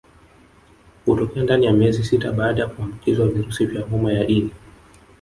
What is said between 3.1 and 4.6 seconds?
virusi vya homa ya ini